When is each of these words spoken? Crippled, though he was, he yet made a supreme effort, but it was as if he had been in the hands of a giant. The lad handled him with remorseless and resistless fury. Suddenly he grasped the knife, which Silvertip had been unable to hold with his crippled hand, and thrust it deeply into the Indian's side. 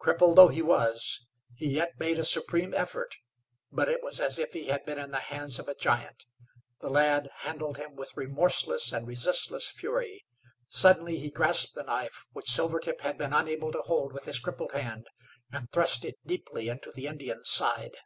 Crippled, 0.00 0.34
though 0.34 0.48
he 0.48 0.60
was, 0.60 1.24
he 1.54 1.68
yet 1.68 2.00
made 2.00 2.18
a 2.18 2.24
supreme 2.24 2.74
effort, 2.74 3.14
but 3.70 3.88
it 3.88 4.02
was 4.02 4.18
as 4.18 4.36
if 4.36 4.52
he 4.52 4.64
had 4.64 4.84
been 4.84 4.98
in 4.98 5.12
the 5.12 5.20
hands 5.20 5.60
of 5.60 5.68
a 5.68 5.74
giant. 5.76 6.26
The 6.80 6.90
lad 6.90 7.30
handled 7.42 7.76
him 7.76 7.94
with 7.94 8.16
remorseless 8.16 8.92
and 8.92 9.06
resistless 9.06 9.70
fury. 9.70 10.26
Suddenly 10.66 11.18
he 11.20 11.30
grasped 11.30 11.74
the 11.76 11.84
knife, 11.84 12.26
which 12.32 12.50
Silvertip 12.50 13.02
had 13.02 13.18
been 13.18 13.32
unable 13.32 13.70
to 13.70 13.82
hold 13.82 14.12
with 14.12 14.24
his 14.24 14.40
crippled 14.40 14.72
hand, 14.72 15.06
and 15.52 15.70
thrust 15.70 16.04
it 16.04 16.16
deeply 16.26 16.68
into 16.68 16.90
the 16.90 17.06
Indian's 17.06 17.48
side. 17.48 17.98